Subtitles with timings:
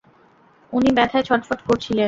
[0.73, 1.99] উনি ব্যাথায় ছটফট করছিলেন!